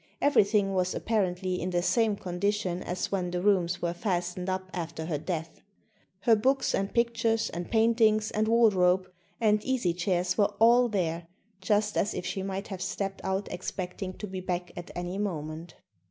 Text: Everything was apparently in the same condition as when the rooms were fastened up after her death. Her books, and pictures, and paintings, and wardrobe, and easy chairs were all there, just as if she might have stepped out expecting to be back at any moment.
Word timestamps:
Everything 0.19 0.73
was 0.73 0.95
apparently 0.95 1.61
in 1.61 1.69
the 1.69 1.83
same 1.83 2.15
condition 2.15 2.81
as 2.81 3.11
when 3.11 3.29
the 3.29 3.39
rooms 3.39 3.83
were 3.83 3.93
fastened 3.93 4.49
up 4.49 4.71
after 4.73 5.05
her 5.05 5.19
death. 5.19 5.61
Her 6.21 6.35
books, 6.35 6.73
and 6.73 6.91
pictures, 6.91 7.51
and 7.51 7.69
paintings, 7.69 8.31
and 8.31 8.47
wardrobe, 8.47 9.05
and 9.39 9.63
easy 9.63 9.93
chairs 9.93 10.39
were 10.39 10.55
all 10.59 10.89
there, 10.89 11.27
just 11.61 11.97
as 11.97 12.15
if 12.15 12.25
she 12.25 12.41
might 12.41 12.69
have 12.69 12.81
stepped 12.81 13.21
out 13.23 13.47
expecting 13.51 14.13
to 14.13 14.25
be 14.25 14.39
back 14.41 14.71
at 14.75 14.89
any 14.95 15.19
moment. 15.19 15.75